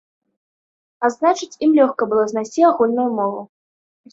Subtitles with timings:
[1.03, 3.41] А значыць, ім лёгка было знайсці агульную мову.